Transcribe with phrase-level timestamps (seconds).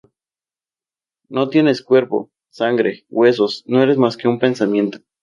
[1.29, 4.97] No tienes cuerpo, sangre, huesos, no eres más que un pensamiento.